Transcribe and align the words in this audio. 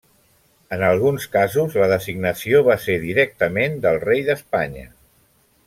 En 0.77 0.85
alguns 0.87 1.27
casos 1.35 1.75
la 1.81 1.89
designació 1.91 2.63
va 2.69 2.79
ser 2.87 2.97
directament 3.05 3.79
del 3.87 4.01
rei 4.09 4.25
d'Espanya. 4.31 4.91